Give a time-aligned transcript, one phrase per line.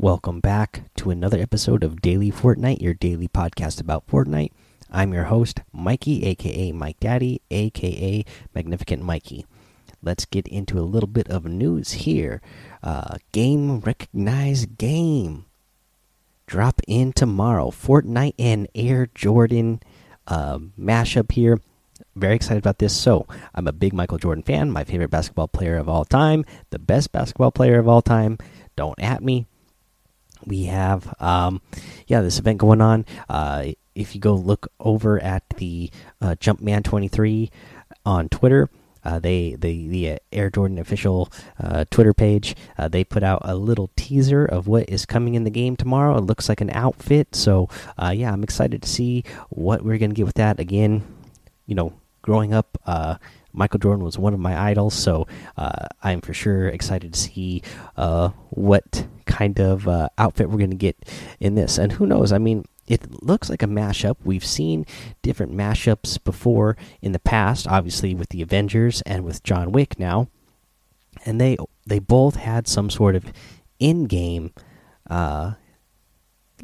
[0.00, 4.50] welcome back to another episode of Daily Fortnite, your daily podcast about Fortnite.
[4.90, 8.24] I'm your host, Mikey, aka Mike Daddy, aka
[8.54, 9.44] Magnificent Mikey.
[10.02, 12.40] Let's get into a little bit of news here.
[12.82, 15.44] Uh, game recognized game
[16.46, 17.68] drop in tomorrow.
[17.68, 19.82] Fortnite and Air Jordan
[20.26, 21.60] uh, mashup here.
[22.16, 22.96] Very excited about this.
[22.96, 26.78] So, I'm a big Michael Jordan fan, my favorite basketball player of all time, the
[26.78, 28.38] best basketball player of all time.
[28.76, 29.46] Don't at me.
[30.46, 31.60] We have, um,
[32.06, 33.04] yeah, this event going on.
[33.28, 35.90] Uh, if you go look over at the
[36.20, 37.50] uh, Jumpman23
[38.04, 38.70] on Twitter,
[39.04, 42.54] uh, they the the uh, Air Jordan official uh, Twitter page.
[42.76, 46.18] Uh, they put out a little teaser of what is coming in the game tomorrow.
[46.18, 50.14] It looks like an outfit, so uh, yeah, I'm excited to see what we're gonna
[50.14, 50.60] get with that.
[50.60, 51.02] Again,
[51.66, 53.16] you know, growing up, uh,
[53.52, 57.62] Michael Jordan was one of my idols, so uh, I'm for sure excited to see
[57.96, 60.96] uh, what kind of uh, outfit we're gonna get
[61.38, 61.78] in this.
[61.78, 62.32] And who knows?
[62.32, 64.16] I mean, it looks like a mashup.
[64.24, 64.84] We've seen
[65.22, 70.28] different mashups before in the past, obviously with the Avengers and with John Wick now,
[71.24, 71.56] and they
[71.86, 73.32] they both had some sort of
[73.78, 74.52] in-game,
[75.08, 75.52] uh,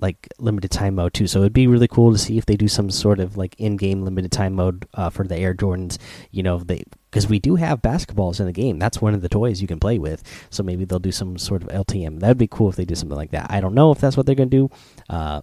[0.00, 1.26] like limited time mode too.
[1.26, 4.02] So it'd be really cool to see if they do some sort of like in-game
[4.02, 5.98] limited time mode uh, for the Air Jordans.
[6.30, 8.78] You know, they because we do have basketballs in the game.
[8.78, 10.22] That's one of the toys you can play with.
[10.50, 12.20] So maybe they'll do some sort of LTM.
[12.20, 13.50] That'd be cool if they do something like that.
[13.50, 14.70] I don't know if that's what they're gonna do.
[15.08, 15.42] Uh,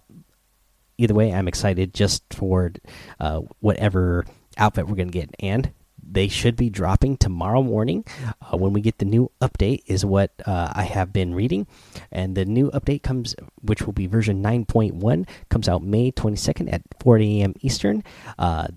[0.98, 2.72] either way, I'm excited just for
[3.20, 4.24] uh, whatever
[4.56, 5.34] outfit we're to get.
[5.40, 5.72] And
[6.14, 8.04] they should be dropping tomorrow morning
[8.40, 11.66] uh, when we get the new update, is what uh, I have been reading.
[12.10, 16.82] And the new update comes, which will be version 9.1, comes out May 22nd at
[17.00, 17.54] 4 a.m.
[17.60, 18.02] Eastern.
[18.38, 18.68] Uh,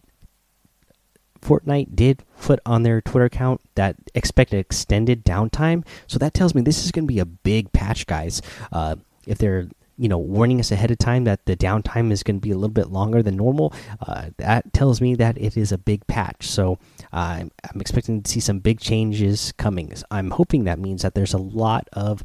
[1.42, 5.86] Fortnite did put on their Twitter account that expect extended downtime.
[6.08, 8.42] So that tells me this is going to be a big patch, guys.
[8.72, 8.96] Uh,
[9.28, 12.42] if they're you know warning us ahead of time that the downtime is going to
[12.42, 13.74] be a little bit longer than normal
[14.08, 16.78] uh, that tells me that it is a big patch so
[17.12, 21.34] I'm, I'm expecting to see some big changes coming i'm hoping that means that there's
[21.34, 22.24] a lot of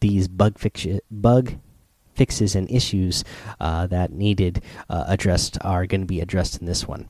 [0.00, 1.54] these bug fix bug
[2.14, 3.24] fixes and issues
[3.60, 7.08] uh, that needed uh, addressed are going to be addressed in this one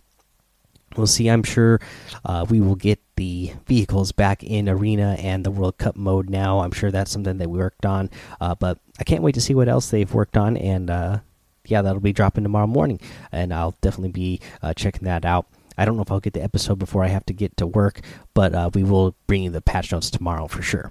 [0.97, 1.29] We'll see.
[1.29, 1.81] I'm sure
[2.25, 6.61] uh, we will get the vehicles back in arena and the World Cup mode now.
[6.61, 8.09] I'm sure that's something they worked on,
[8.41, 10.57] uh, but I can't wait to see what else they've worked on.
[10.57, 11.19] And uh,
[11.67, 12.99] yeah, that'll be dropping tomorrow morning,
[13.31, 15.45] and I'll definitely be uh, checking that out.
[15.77, 18.01] I don't know if I'll get the episode before I have to get to work,
[18.33, 20.91] but uh, we will bring you the patch notes tomorrow for sure.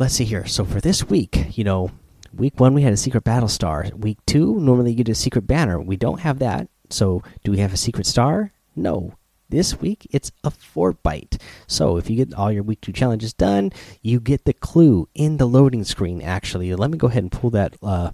[0.00, 0.44] Let's see here.
[0.46, 1.92] So for this week, you know,
[2.34, 3.86] week one we had a secret battle star.
[3.96, 5.80] Week two, normally you get a secret banner.
[5.80, 6.66] We don't have that.
[6.90, 8.50] So do we have a secret star?
[8.74, 9.14] No.
[9.52, 11.38] This week it's a Fortbyte.
[11.66, 13.70] So if you get all your week two challenges done,
[14.00, 16.22] you get the clue in the loading screen.
[16.22, 18.12] Actually, let me go ahead and pull that uh,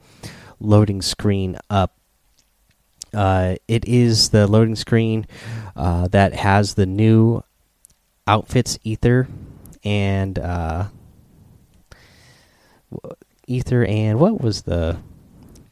[0.58, 1.96] loading screen up.
[3.14, 5.28] Uh, it is the loading screen
[5.76, 7.40] uh, that has the new
[8.26, 9.28] outfits, ether,
[9.84, 10.88] and uh,
[13.46, 14.98] ether, and what was the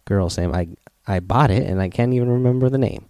[0.04, 0.54] girl's name?
[0.54, 0.68] I
[1.08, 3.06] I bought it and I can't even remember the name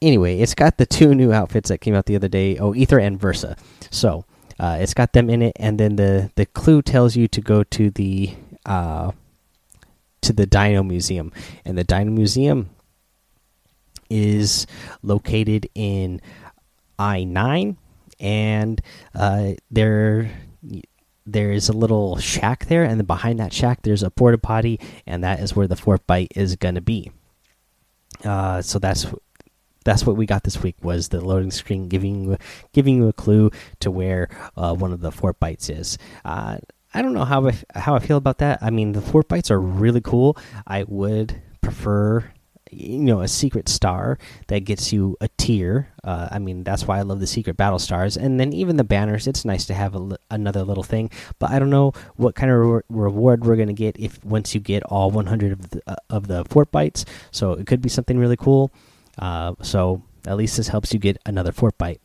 [0.00, 2.56] anyway, it's got the two new outfits that came out the other day.
[2.58, 3.56] Oh, Ether and Versa.
[3.90, 4.24] So
[4.58, 7.62] uh, it's got them in it, and then the the clue tells you to go
[7.64, 8.34] to the
[8.66, 9.12] uh,
[10.22, 11.32] to the Dino Museum,
[11.64, 12.70] and the Dino Museum
[14.10, 14.66] is
[15.02, 16.20] located in
[16.98, 17.76] I nine,
[18.18, 18.80] and
[19.14, 20.30] uh, there
[21.26, 24.80] there is a little shack there, and then behind that shack there's a porta potty,
[25.06, 27.12] and that is where the Fortbyte is gonna be.
[28.24, 29.06] Uh, so that's
[29.88, 32.36] that's what we got this week was the loading screen giving you
[32.74, 35.96] giving you a clue to where uh, one of the Fortbytes is.
[36.26, 36.58] Uh,
[36.92, 38.58] I don't know how I, how I feel about that.
[38.62, 40.36] I mean, the Fortbytes are really cool.
[40.66, 42.30] I would prefer
[42.70, 44.18] you know a secret star
[44.48, 47.78] that gets you a tier uh, i mean that's why i love the secret battle
[47.78, 51.50] stars and then even the banners it's nice to have a, another little thing but
[51.50, 54.60] i don't know what kind of re reward we're going to get if once you
[54.60, 58.36] get all 100 of the, uh, of the Fortbytes so it could be something really
[58.36, 58.70] cool
[59.18, 61.98] uh, so at least this helps you get another Fortbyte.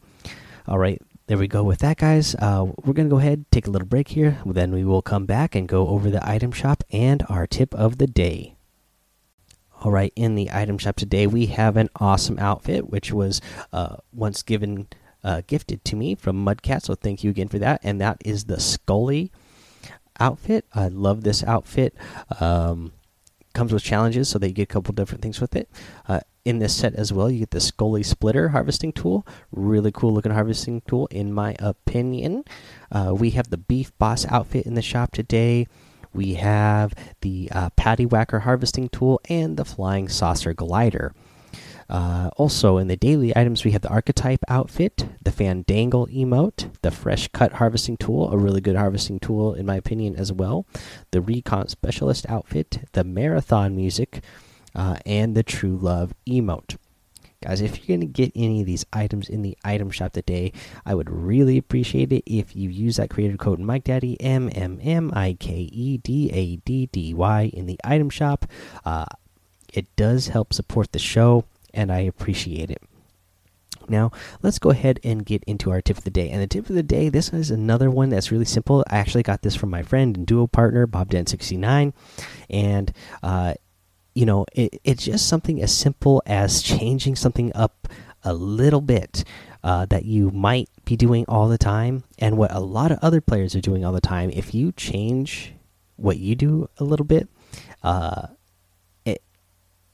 [0.67, 2.35] All right, there we go with that, guys.
[2.35, 4.39] Uh, we're to go ahead, take a little break here.
[4.45, 7.97] Then we will come back and go over the item shop and our tip of
[7.97, 8.55] the day.
[9.81, 13.41] All right, in the item shop today, we have an awesome outfit, which was
[13.73, 14.87] uh, once given,
[15.23, 16.83] uh, gifted to me from Mudcat.
[16.83, 17.81] So thank you again for that.
[17.83, 19.31] And that is the Scully
[20.19, 20.65] outfit.
[20.73, 21.95] I love this outfit.
[22.39, 22.93] Um,
[23.53, 25.69] comes with challenges, so that you get a couple different things with it.
[26.07, 29.25] Uh, in this set as well, you get the Scully Splitter harvesting tool.
[29.51, 32.43] Really cool looking harvesting tool, in my opinion.
[32.91, 35.67] Uh, we have the Beef Boss outfit in the shop today.
[36.13, 41.13] We have the uh, Patty Whacker harvesting tool and the Flying Saucer glider.
[41.89, 46.91] Uh, also, in the daily items, we have the archetype outfit, the Fandangle emote, the
[46.91, 50.65] fresh cut harvesting tool, a really good harvesting tool, in my opinion, as well,
[51.11, 54.23] the recon specialist outfit, the marathon music,
[54.75, 56.77] uh, and the true love emote.
[57.43, 60.53] Guys, if you're going to get any of these items in the item shop today,
[60.85, 64.79] I would really appreciate it if you use that creative code Mike Daddy M M
[64.81, 68.45] M I K E D A D D Y in the item shop.
[68.85, 69.05] Uh,
[69.73, 71.43] it does help support the show
[71.73, 72.81] and I appreciate it.
[73.89, 74.11] Now,
[74.41, 76.29] let's go ahead and get into our tip of the day.
[76.29, 78.85] And the tip of the day, this is another one that's really simple.
[78.89, 81.91] I actually got this from my friend and duo partner, Bob Den69.
[82.49, 83.55] And, uh,
[84.13, 87.87] you know, it, it's just something as simple as changing something up
[88.23, 89.23] a little bit
[89.63, 92.03] uh, that you might be doing all the time.
[92.19, 94.29] And what a lot of other players are doing all the time.
[94.29, 95.53] If you change
[95.95, 97.27] what you do a little bit,
[97.81, 98.27] uh,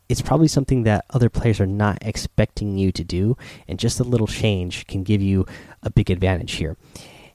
[0.10, 3.38] it's probably something that other players are not expecting you to do,
[3.68, 5.46] and just a little change can give you
[5.84, 6.76] a big advantage here.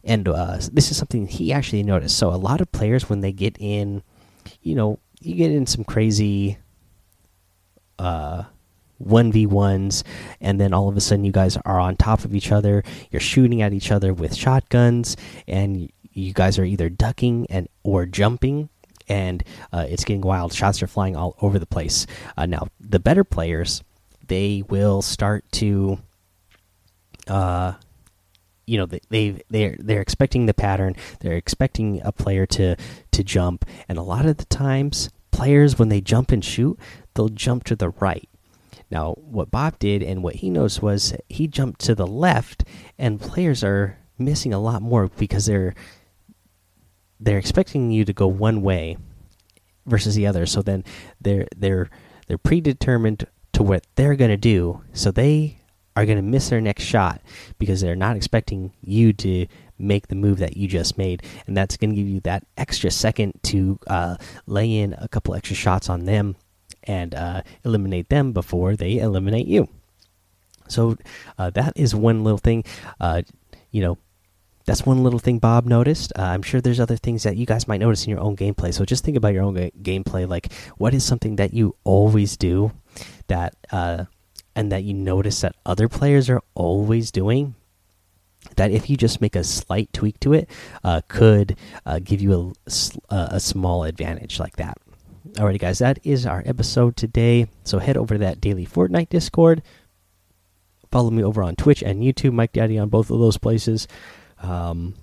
[0.02, 2.18] And uh, this is something he actually noticed.
[2.18, 4.02] So a lot of players, when they get in,
[4.60, 6.58] you know, you get in some crazy
[7.98, 8.44] uh,
[8.98, 10.04] one v ones,
[10.40, 12.82] and then all of a sudden you guys are on top of each other.
[13.10, 18.06] You're shooting at each other with shotguns, and you guys are either ducking and or
[18.06, 18.68] jumping
[19.08, 20.52] and uh, it's getting wild.
[20.52, 22.06] Shots are flying all over the place.
[22.36, 23.82] Uh, now, the better players,
[24.26, 25.98] they will start to,
[27.28, 27.74] uh,
[28.66, 30.96] you know, they they they're expecting the pattern.
[31.20, 32.76] They're expecting a player to
[33.12, 36.78] to jump, and a lot of the times, players when they jump and shoot,
[37.14, 38.28] they'll jump to the right.
[38.90, 42.64] Now, what Bob did and what he noticed was he jumped to the left,
[42.98, 45.74] and players are missing a lot more because they're
[47.18, 48.96] they're expecting you to go one way
[49.86, 50.46] versus the other.
[50.46, 50.84] So then
[51.20, 51.90] they're they're
[52.26, 54.82] they're predetermined to what they're going to do.
[54.92, 55.58] So they
[55.96, 57.20] are going to miss their next shot
[57.58, 59.46] because they're not expecting you to
[59.78, 62.90] make the move that you just made, and that's going to give you that extra
[62.90, 64.16] second to uh,
[64.46, 66.36] lay in a couple extra shots on them
[66.84, 69.68] and uh, eliminate them before they eliminate you.
[70.68, 70.96] So
[71.38, 72.64] uh, that is one little thing.
[73.00, 73.22] Uh,
[73.70, 73.98] you know,
[74.66, 76.12] that's one little thing Bob noticed.
[76.18, 78.72] Uh, I'm sure there's other things that you guys might notice in your own gameplay.
[78.72, 80.26] So just think about your own gameplay.
[80.26, 82.72] Like, what is something that you always do
[83.28, 84.04] that, uh,
[84.56, 87.56] and that you notice that other players are always doing?
[88.56, 90.48] That if you just make a slight tweak to it,
[90.82, 92.54] uh, could uh, give you
[93.10, 94.78] a, a small advantage like that.
[95.32, 97.46] Alrighty, guys, that is our episode today.
[97.64, 99.62] So head over to that daily Fortnite Discord.
[100.90, 103.88] Follow me over on Twitch and YouTube, Mike Daddy on both of those places.
[104.42, 104.94] Um,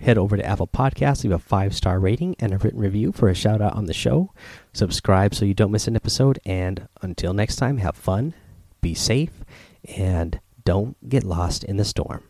[0.00, 3.28] head over to Apple Podcasts, leave a five star rating and a written review for
[3.28, 4.32] a shout out on the show.
[4.72, 6.40] Subscribe so you don't miss an episode.
[6.44, 8.34] And until next time, have fun,
[8.80, 9.44] be safe,
[9.96, 12.24] and don't get lost in the storm.